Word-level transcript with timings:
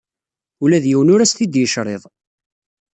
Ula 0.63 0.83
d 0.83 0.85
yiwen 0.89 1.11
ur 1.13 1.21
as-t-id-yecriḍ. 1.21 2.03